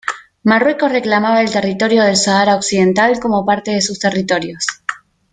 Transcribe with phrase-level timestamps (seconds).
[0.41, 4.65] Marruecos reclamaba el territorio del Sahara Occidental como parte de sus territorios.